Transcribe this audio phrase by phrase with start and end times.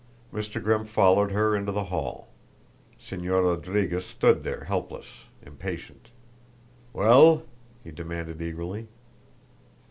[0.33, 0.59] Mr.
[0.59, 2.27] Grimm followed her into the hall;
[2.99, 5.05] Señor Rodriguez stood there helpless,
[5.45, 6.09] impatient.
[6.91, 7.43] "Well?"
[7.83, 8.87] he demanded eagerly.